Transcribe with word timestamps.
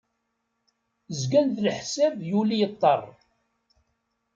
Zgan 1.19 1.47
d 1.55 1.57
leḥsab 1.65 2.15
yuli 2.29 2.57
yeṭṭer. 2.61 3.01